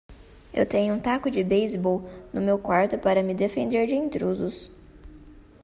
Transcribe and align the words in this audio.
Eu 0.51 0.65
tenho 0.65 0.95
um 0.95 0.99
taco 0.99 1.29
de 1.29 1.43
beisebol 1.43 2.01
no 2.33 2.41
meu 2.41 2.57
quarto 2.57 2.97
para 2.97 3.21
me 3.21 3.35
defender 3.35 3.85
de 3.85 3.93
intrusos. 3.93 4.71